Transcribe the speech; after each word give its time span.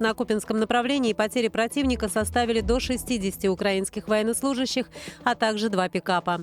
На 0.00 0.14
Купинском 0.14 0.58
направлении 0.58 1.12
потери 1.12 1.48
противника 1.48 2.08
составили 2.08 2.62
до 2.62 2.80
60 2.80 3.44
украинских 3.44 4.08
военнослужащих, 4.08 4.86
а 5.24 5.34
также 5.34 5.68
два 5.68 5.90
пикапа. 5.90 6.40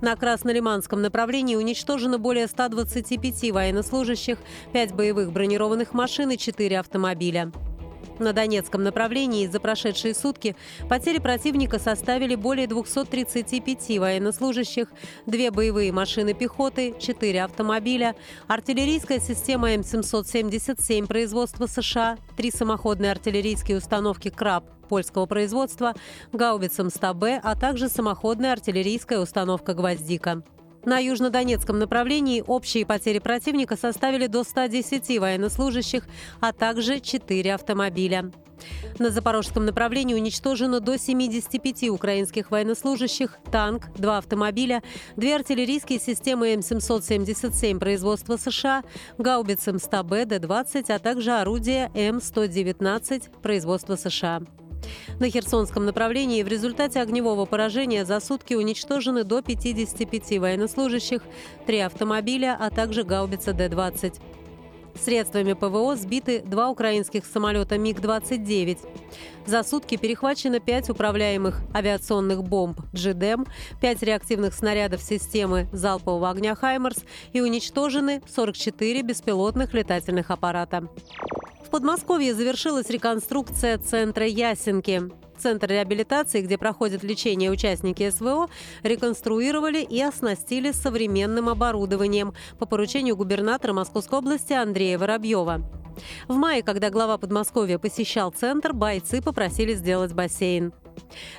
На 0.00 0.16
Краснолиманском 0.16 1.02
направлении 1.02 1.56
уничтожено 1.56 2.18
более 2.18 2.46
125 2.46 3.52
военнослужащих, 3.52 4.38
5 4.72 4.94
боевых 4.94 5.30
бронированных 5.30 5.92
машин 5.92 6.30
и 6.30 6.38
4 6.38 6.80
автомобиля. 6.80 7.52
На 8.18 8.32
Донецком 8.32 8.82
направлении 8.82 9.46
за 9.46 9.60
прошедшие 9.60 10.14
сутки 10.14 10.56
потери 10.88 11.18
противника 11.18 11.78
составили 11.78 12.34
более 12.34 12.66
235 12.66 13.98
военнослужащих, 13.98 14.88
две 15.26 15.50
боевые 15.50 15.92
машины 15.92 16.32
пехоты, 16.32 16.94
четыре 16.98 17.44
автомобиля, 17.44 18.16
артиллерийская 18.46 19.20
система 19.20 19.74
М777 19.74 21.06
производства 21.06 21.66
США, 21.66 22.16
три 22.36 22.50
самоходные 22.50 23.12
артиллерийские 23.12 23.76
установки 23.76 24.30
«Краб» 24.30 24.64
польского 24.88 25.26
производства, 25.26 25.94
гаубица 26.32 26.84
МСТА-Б, 26.84 27.40
а 27.42 27.56
также 27.56 27.88
самоходная 27.88 28.52
артиллерийская 28.52 29.18
установка 29.18 29.74
«Гвоздика». 29.74 30.42
На 30.86 31.00
южнодонецком 31.00 31.80
направлении 31.80 32.44
общие 32.46 32.86
потери 32.86 33.18
противника 33.18 33.76
составили 33.76 34.28
до 34.28 34.44
110 34.44 35.18
военнослужащих, 35.18 36.06
а 36.40 36.52
также 36.52 37.00
4 37.00 37.54
автомобиля. 37.54 38.30
На 39.00 39.10
запорожском 39.10 39.66
направлении 39.66 40.14
уничтожено 40.14 40.78
до 40.78 40.96
75 40.96 41.90
украинских 41.90 42.52
военнослужащих, 42.52 43.36
танк, 43.50 43.88
два 43.96 44.18
автомобиля, 44.18 44.80
две 45.16 45.34
артиллерийские 45.34 45.98
системы 45.98 46.54
М777 46.54 47.80
производства 47.80 48.36
США, 48.36 48.84
гаубицы 49.18 49.72
МСТА-Б 49.72 50.24
Д-20, 50.24 50.92
а 50.92 50.98
также 51.00 51.32
орудия 51.32 51.90
М119 51.94 53.40
производства 53.42 53.96
США. 53.96 54.42
На 55.18 55.30
Херсонском 55.30 55.84
направлении 55.84 56.42
в 56.42 56.48
результате 56.48 57.00
огневого 57.00 57.44
поражения 57.44 58.04
за 58.04 58.20
сутки 58.20 58.54
уничтожены 58.54 59.24
до 59.24 59.42
55 59.42 60.38
военнослужащих, 60.38 61.22
три 61.66 61.78
автомобиля, 61.78 62.56
а 62.58 62.70
также 62.70 63.04
гаубица 63.04 63.52
Д-20. 63.52 64.20
Средствами 65.00 65.52
ПВО 65.52 65.94
сбиты 65.96 66.40
два 66.40 66.70
украинских 66.70 67.26
самолета 67.26 67.76
МиГ-29. 67.78 68.78
За 69.46 69.62
сутки 69.62 69.96
перехвачено 69.96 70.58
пять 70.58 70.88
управляемых 70.90 71.60
авиационных 71.74 72.42
бомб 72.42 72.80
«Джидем», 72.94 73.46
пять 73.80 74.02
реактивных 74.02 74.54
снарядов 74.54 75.02
системы 75.02 75.68
залпового 75.72 76.30
огня 76.30 76.54
«Хаймерс» 76.54 77.04
и 77.32 77.40
уничтожены 77.40 78.22
44 78.26 79.02
беспилотных 79.02 79.74
летательных 79.74 80.30
аппарата. 80.30 80.88
В 81.66 81.68
Подмосковье 81.68 82.32
завершилась 82.32 82.88
реконструкция 82.90 83.76
центра 83.78 84.24
Ясенки. 84.24 85.02
Центр 85.36 85.68
реабилитации, 85.68 86.40
где 86.40 86.56
проходят 86.56 87.02
лечение 87.02 87.50
участники 87.50 88.08
СВО, 88.08 88.48
реконструировали 88.84 89.82
и 89.82 90.00
оснастили 90.00 90.70
современным 90.70 91.48
оборудованием 91.48 92.34
по 92.60 92.66
поручению 92.66 93.16
губернатора 93.16 93.72
Московской 93.72 94.20
области 94.20 94.52
Андрея 94.52 94.96
Воробьева. 94.96 95.68
В 96.28 96.34
мае, 96.36 96.62
когда 96.62 96.88
глава 96.88 97.18
Подмосковья 97.18 97.78
посещал 97.78 98.30
центр, 98.30 98.72
бойцы 98.72 99.20
попросили 99.20 99.74
сделать 99.74 100.12
бассейн. 100.12 100.72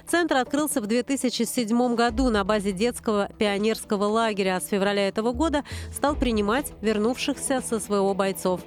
Центр 0.07 0.37
открылся 0.37 0.81
в 0.81 0.87
2007 0.87 1.95
году 1.95 2.29
на 2.29 2.43
базе 2.43 2.71
детского 2.71 3.29
пионерского 3.37 4.05
лагеря, 4.05 4.57
а 4.57 4.61
с 4.61 4.67
февраля 4.67 5.07
этого 5.07 5.31
года 5.31 5.63
стал 5.91 6.15
принимать 6.15 6.71
вернувшихся 6.81 7.61
со 7.61 7.79
своего 7.79 8.13
бойцов. 8.13 8.61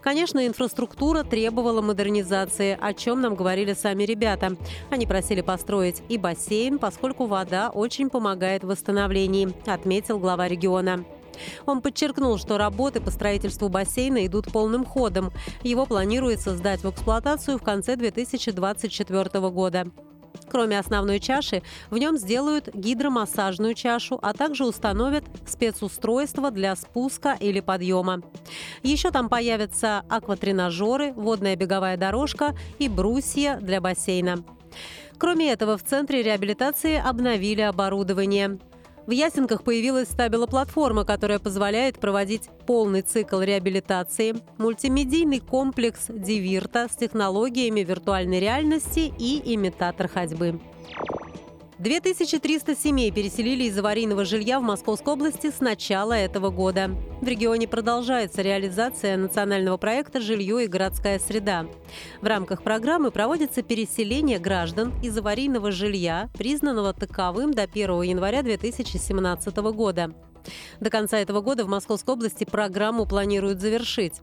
Конечно, 0.00 0.46
инфраструктура 0.46 1.22
требовала 1.22 1.82
модернизации, 1.82 2.78
о 2.80 2.94
чем 2.94 3.20
нам 3.20 3.34
говорили 3.34 3.74
сами 3.74 4.04
ребята. 4.04 4.56
Они 4.90 5.06
просили 5.06 5.42
построить 5.42 6.02
и 6.08 6.18
бассейн, 6.18 6.78
поскольку 6.78 7.26
вода 7.26 7.70
очень 7.70 8.10
помогает 8.10 8.64
в 8.64 8.68
восстановлении, 8.68 9.52
отметил 9.66 10.18
глава 10.18 10.48
региона. 10.48 11.04
Он 11.66 11.82
подчеркнул, 11.82 12.38
что 12.38 12.58
работы 12.58 13.00
по 13.00 13.10
строительству 13.10 13.68
бассейна 13.68 14.26
идут 14.26 14.50
полным 14.50 14.84
ходом. 14.84 15.32
Его 15.62 15.86
планируется 15.86 16.56
сдать 16.56 16.82
в 16.82 16.90
эксплуатацию 16.90 17.58
в 17.58 17.62
конце 17.62 17.96
2024 17.96 19.50
года. 19.50 19.90
Кроме 20.50 20.78
основной 20.78 21.20
чаши, 21.20 21.62
в 21.90 21.98
нем 21.98 22.16
сделают 22.16 22.68
гидромассажную 22.72 23.74
чашу, 23.74 24.18
а 24.22 24.32
также 24.32 24.64
установят 24.64 25.24
спецустройство 25.46 26.50
для 26.50 26.76
спуска 26.76 27.36
или 27.38 27.60
подъема. 27.60 28.22
Еще 28.82 29.10
там 29.10 29.28
появятся 29.28 30.02
акватренажеры, 30.08 31.12
водная 31.12 31.56
беговая 31.56 31.96
дорожка 31.96 32.56
и 32.78 32.88
брусья 32.88 33.58
для 33.60 33.80
бассейна. 33.80 34.44
Кроме 35.18 35.50
этого, 35.50 35.78
в 35.78 35.82
Центре 35.82 36.22
реабилитации 36.22 36.96
обновили 36.96 37.62
оборудование. 37.62 38.58
В 39.06 39.12
Ясенках 39.12 39.62
появилась 39.62 40.08
стабилоплатформа, 40.08 41.04
которая 41.04 41.38
позволяет 41.38 42.00
проводить 42.00 42.48
полный 42.66 43.02
цикл 43.02 43.40
реабилитации, 43.40 44.34
мультимедийный 44.58 45.38
комплекс 45.38 46.06
Дивирта 46.08 46.88
с 46.90 46.96
технологиями 46.96 47.80
виртуальной 47.80 48.40
реальности 48.40 49.12
и 49.16 49.54
имитатор 49.54 50.08
ходьбы. 50.08 50.60
2300 51.78 52.74
семей 52.74 53.10
переселили 53.10 53.64
из 53.64 53.76
аварийного 53.76 54.24
жилья 54.24 54.60
в 54.60 54.62
Московской 54.62 55.12
области 55.12 55.50
с 55.50 55.60
начала 55.60 56.14
этого 56.14 56.48
года. 56.48 56.90
В 57.20 57.28
регионе 57.28 57.68
продолжается 57.68 58.40
реализация 58.40 59.18
национального 59.18 59.76
проекта 59.76 60.22
«Жилье 60.22 60.64
и 60.64 60.68
городская 60.68 61.18
среда». 61.18 61.66
В 62.22 62.26
рамках 62.26 62.62
программы 62.62 63.10
проводится 63.10 63.62
переселение 63.62 64.38
граждан 64.38 64.94
из 65.02 65.18
аварийного 65.18 65.70
жилья, 65.70 66.30
признанного 66.38 66.94
таковым 66.94 67.52
до 67.52 67.64
1 67.64 68.02
января 68.02 68.42
2017 68.42 69.56
года. 69.56 70.14
До 70.80 70.88
конца 70.88 71.18
этого 71.18 71.42
года 71.42 71.66
в 71.66 71.68
Московской 71.68 72.14
области 72.14 72.44
программу 72.44 73.04
планируют 73.04 73.60
завершить. 73.60 74.22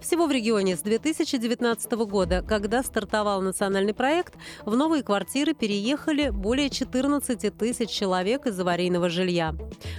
Всего 0.00 0.26
в 0.26 0.32
регионе 0.32 0.76
с 0.76 0.80
2019 0.80 1.92
года, 1.92 2.44
когда 2.46 2.82
стартовал 2.82 3.40
национальный 3.42 3.94
проект, 3.94 4.34
в 4.64 4.76
новые 4.76 5.02
квартиры 5.02 5.54
переехали 5.54 6.30
более 6.30 6.70
14 6.70 7.56
тысяч 7.56 7.90
человек 7.90 8.46
из 8.46 8.58
аварийного 8.58 9.08
жилья. 9.08 9.54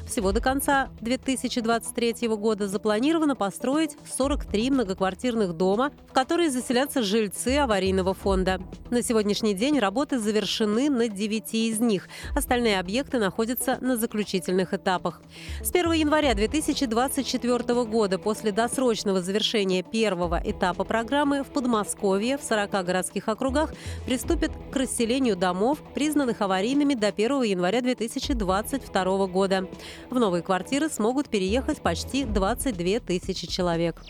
Всего 0.05 0.31
до 0.31 0.41
конца 0.41 0.89
2023 1.01 2.27
года 2.29 2.67
запланировано 2.67 3.35
построить 3.35 3.95
43 4.15 4.71
многоквартирных 4.71 5.53
дома, 5.53 5.91
в 6.09 6.13
которые 6.13 6.49
заселятся 6.49 7.01
жильцы 7.01 7.57
аварийного 7.57 8.13
фонда. 8.13 8.61
На 8.89 9.01
сегодняшний 9.01 9.53
день 9.53 9.79
работы 9.79 10.19
завершены 10.19 10.89
на 10.89 11.07
9 11.07 11.53
из 11.53 11.79
них. 11.79 12.09
Остальные 12.35 12.79
объекты 12.79 13.19
находятся 13.19 13.77
на 13.81 13.97
заключительных 13.97 14.73
этапах. 14.73 15.21
С 15.61 15.69
1 15.69 15.91
января 15.93 16.33
2024 16.33 17.85
года 17.85 18.17
после 18.17 18.51
досрочного 18.51 19.21
завершения 19.21 19.60
завершения 19.61 19.83
первого 19.83 20.41
этапа 20.43 20.83
программы 20.83 21.43
в 21.43 21.47
Подмосковье 21.47 22.37
в 22.37 22.43
40 22.43 22.71
городских 22.83 23.27
округах 23.27 23.73
приступит 24.05 24.51
к 24.71 24.75
расселению 24.75 25.35
домов, 25.35 25.79
признанных 25.93 26.41
аварийными 26.41 26.95
до 26.95 27.07
1 27.07 27.43
января 27.43 27.81
2022 27.81 29.27
года. 29.27 29.67
В 30.09 30.19
новые 30.19 30.41
квартиры 30.41 30.89
смогут 30.89 31.29
переехать 31.29 31.81
почти 31.81 32.23
22 32.23 32.99
тысячи 33.01 33.45
человек. 33.47 34.01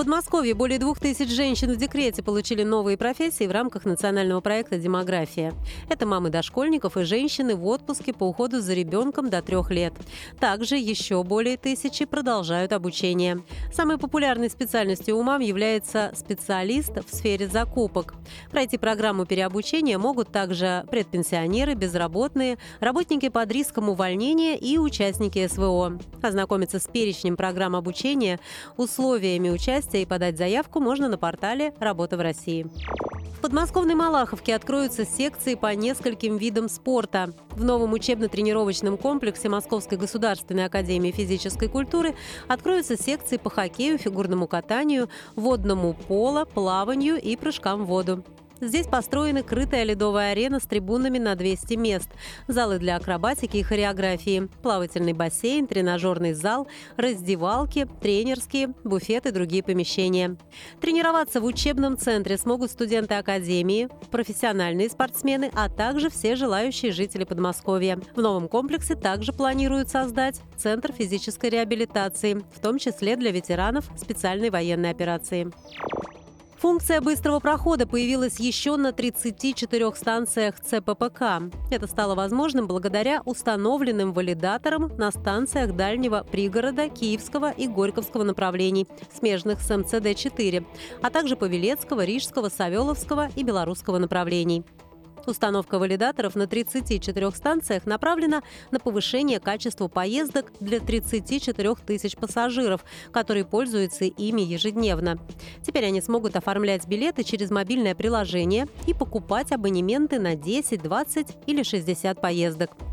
Подмосковье 0.00 0.54
более 0.54 0.78
двух 0.78 0.98
тысяч 0.98 1.28
женщин 1.28 1.70
в 1.70 1.76
декрете 1.76 2.22
получили 2.22 2.62
новые 2.62 2.96
профессии 2.96 3.46
в 3.46 3.50
рамках 3.50 3.84
национального 3.84 4.40
проекта 4.40 4.78
«Демография». 4.78 5.52
Это 5.90 6.06
мамы 6.06 6.30
дошкольников 6.30 6.96
и 6.96 7.04
женщины 7.04 7.54
в 7.54 7.66
отпуске 7.66 8.14
по 8.14 8.24
уходу 8.24 8.62
за 8.62 8.72
ребенком 8.72 9.28
до 9.28 9.42
трех 9.42 9.70
лет. 9.70 9.92
Также 10.40 10.78
еще 10.78 11.22
более 11.22 11.58
тысячи 11.58 12.06
продолжают 12.06 12.72
обучение. 12.72 13.44
Самой 13.74 13.98
популярной 13.98 14.48
специальностью 14.48 15.18
у 15.18 15.22
мам 15.22 15.42
является 15.42 16.12
специалист 16.16 16.92
в 17.06 17.14
сфере 17.14 17.46
закупок. 17.46 18.14
Пройти 18.50 18.78
программу 18.78 19.26
переобучения 19.26 19.98
могут 19.98 20.32
также 20.32 20.86
предпенсионеры, 20.90 21.74
безработные, 21.74 22.56
работники 22.80 23.28
под 23.28 23.52
риском 23.52 23.90
увольнения 23.90 24.56
и 24.56 24.78
участники 24.78 25.46
СВО. 25.46 25.98
Ознакомиться 26.22 26.78
с 26.78 26.86
перечнем 26.86 27.36
программ 27.36 27.76
обучения, 27.76 28.40
условиями 28.78 29.50
участия 29.50 29.89
и 29.98 30.06
подать 30.06 30.38
заявку 30.38 30.80
можно 30.80 31.08
на 31.08 31.18
портале 31.18 31.74
«Работа 31.78 32.16
в 32.16 32.20
России». 32.20 32.66
В 33.40 33.42
подмосковной 33.42 33.94
Малаховке 33.94 34.54
откроются 34.54 35.06
секции 35.06 35.54
по 35.54 35.74
нескольким 35.74 36.36
видам 36.36 36.68
спорта. 36.68 37.32
В 37.52 37.64
новом 37.64 37.94
учебно-тренировочном 37.94 38.98
комплексе 38.98 39.48
Московской 39.48 39.96
государственной 39.96 40.66
академии 40.66 41.10
физической 41.10 41.68
культуры 41.68 42.14
откроются 42.48 42.98
секции 42.98 43.38
по 43.38 43.48
хоккею, 43.48 43.96
фигурному 43.96 44.46
катанию, 44.46 45.08
водному 45.36 45.94
поло, 46.06 46.44
плаванию 46.44 47.18
и 47.18 47.34
прыжкам 47.34 47.84
в 47.84 47.86
воду. 47.86 48.22
Здесь 48.60 48.86
построена 48.86 49.42
крытая 49.42 49.84
ледовая 49.84 50.32
арена 50.32 50.60
с 50.60 50.64
трибунами 50.64 51.18
на 51.18 51.34
200 51.34 51.74
мест, 51.74 52.10
залы 52.46 52.78
для 52.78 52.96
акробатики 52.96 53.56
и 53.56 53.62
хореографии, 53.62 54.48
плавательный 54.62 55.14
бассейн, 55.14 55.66
тренажерный 55.66 56.34
зал, 56.34 56.68
раздевалки, 56.96 57.88
тренерские, 58.02 58.74
буфеты 58.84 59.30
и 59.30 59.32
другие 59.32 59.62
помещения. 59.62 60.36
Тренироваться 60.80 61.40
в 61.40 61.44
учебном 61.44 61.96
центре 61.96 62.36
смогут 62.36 62.70
студенты 62.70 63.14
академии, 63.14 63.88
профессиональные 64.10 64.90
спортсмены, 64.90 65.50
а 65.54 65.70
также 65.70 66.10
все 66.10 66.36
желающие 66.36 66.92
жители 66.92 67.24
Подмосковья. 67.24 67.98
В 68.14 68.20
новом 68.20 68.48
комплексе 68.48 68.94
также 68.94 69.32
планируют 69.32 69.88
создать 69.88 70.40
Центр 70.56 70.92
физической 70.92 71.48
реабилитации, 71.48 72.42
в 72.54 72.60
том 72.60 72.78
числе 72.78 73.16
для 73.16 73.30
ветеранов 73.30 73.86
специальной 73.96 74.50
военной 74.50 74.90
операции. 74.90 75.50
Функция 76.60 77.00
быстрого 77.00 77.40
прохода 77.40 77.86
появилась 77.86 78.38
еще 78.38 78.76
на 78.76 78.92
34 78.92 79.94
станциях 79.94 80.60
ЦППК. 80.60 81.22
Это 81.70 81.86
стало 81.86 82.14
возможным 82.14 82.66
благодаря 82.66 83.22
установленным 83.24 84.12
валидаторам 84.12 84.94
на 84.98 85.10
станциях 85.10 85.74
дальнего 85.74 86.22
пригорода, 86.30 86.90
Киевского 86.90 87.50
и 87.50 87.66
Горьковского 87.66 88.24
направлений, 88.24 88.86
смежных 89.10 89.62
с 89.62 89.70
МЦД-4, 89.70 90.66
а 91.00 91.08
также 91.08 91.34
Павелецкого, 91.34 92.04
Рижского, 92.04 92.50
Савеловского 92.50 93.30
и 93.34 93.42
Белорусского 93.42 93.96
направлений. 93.96 94.62
Установка 95.30 95.78
валидаторов 95.78 96.34
на 96.34 96.48
34 96.48 97.30
станциях 97.30 97.86
направлена 97.86 98.42
на 98.72 98.80
повышение 98.80 99.38
качества 99.38 99.86
поездок 99.86 100.52
для 100.58 100.80
34 100.80 101.74
тысяч 101.86 102.16
пассажиров, 102.16 102.84
которые 103.12 103.44
пользуются 103.44 104.06
ими 104.06 104.40
ежедневно. 104.40 105.20
Теперь 105.62 105.86
они 105.86 106.00
смогут 106.00 106.34
оформлять 106.34 106.88
билеты 106.88 107.22
через 107.22 107.52
мобильное 107.52 107.94
приложение 107.94 108.66
и 108.88 108.92
покупать 108.92 109.52
абонементы 109.52 110.18
на 110.18 110.34
10, 110.34 110.82
20 110.82 111.28
или 111.46 111.62
60 111.62 112.20
поездок. 112.20 112.89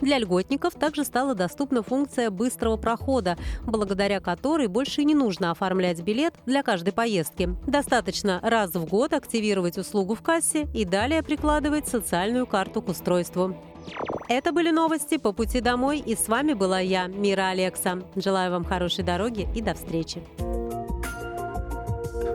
Для 0.00 0.18
льготников 0.18 0.74
также 0.74 1.04
стала 1.04 1.34
доступна 1.34 1.82
функция 1.82 2.30
быстрого 2.30 2.76
прохода, 2.76 3.36
благодаря 3.64 4.20
которой 4.20 4.66
больше 4.66 5.04
не 5.04 5.14
нужно 5.14 5.50
оформлять 5.50 6.00
билет 6.00 6.34
для 6.46 6.62
каждой 6.62 6.92
поездки. 6.92 7.56
Достаточно 7.66 8.40
раз 8.42 8.74
в 8.74 8.84
год 8.86 9.12
активировать 9.12 9.78
услугу 9.78 10.14
в 10.14 10.22
кассе 10.22 10.68
и 10.74 10.84
далее 10.84 11.22
прикладывать 11.22 11.88
социальную 11.88 12.46
карту 12.46 12.82
к 12.82 12.88
устройству. 12.88 13.56
Это 14.28 14.52
были 14.52 14.70
новости 14.70 15.16
по 15.16 15.32
пути 15.32 15.60
домой, 15.60 15.98
и 15.98 16.14
с 16.14 16.28
вами 16.28 16.52
была 16.52 16.80
я, 16.80 17.06
Мира 17.06 17.48
Алекса. 17.48 18.02
Желаю 18.14 18.52
вам 18.52 18.64
хорошей 18.64 19.02
дороги 19.04 19.48
и 19.54 19.62
до 19.62 19.74
встречи. 19.74 20.22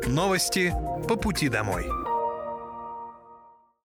Новости 0.07 0.73
по 1.07 1.15
пути 1.15 1.49
домой. 1.49 2.02